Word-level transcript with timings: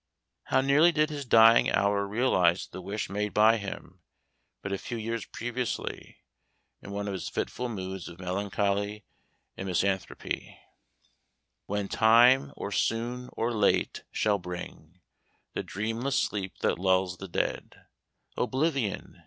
How 0.45 0.61
nearly 0.61 0.91
did 0.91 1.11
his 1.11 1.25
dying 1.25 1.69
hour 1.71 2.07
realize 2.07 2.65
the 2.65 2.81
wish 2.81 3.07
made 3.07 3.35
by 3.35 3.57
him, 3.57 4.01
but 4.63 4.71
a 4.71 4.79
few 4.79 4.97
years 4.97 5.27
previously, 5.27 6.17
in 6.81 6.89
one 6.89 7.05
of 7.07 7.13
his 7.13 7.29
fitful 7.29 7.69
moods 7.69 8.07
of 8.09 8.19
melancholy 8.19 9.05
and 9.55 9.67
misanthropy: 9.67 10.57
"When 11.67 11.87
time, 11.87 12.51
or 12.57 12.71
soon 12.71 13.29
or 13.33 13.53
late, 13.53 14.03
shall 14.11 14.39
bring 14.39 15.01
The 15.53 15.61
dreamless 15.61 16.19
sleep 16.19 16.57
that 16.61 16.79
lulls 16.79 17.17
the 17.17 17.27
dead, 17.27 17.85
Oblivion! 18.35 19.19